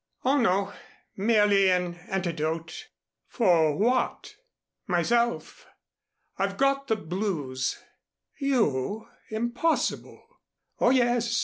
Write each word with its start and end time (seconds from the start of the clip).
"Oh, 0.25 0.39
no; 0.41 0.73
merely 1.15 1.69
an 1.69 1.93
antidote." 2.09 2.87
"For 3.27 3.77
what?" 3.77 4.33
"Myself. 4.87 5.67
I've 6.39 6.57
got 6.57 6.87
the 6.87 6.95
blues." 6.95 7.77
"You! 8.39 9.07
Impossible." 9.29 10.25
"Oh, 10.79 10.89
yes. 10.89 11.39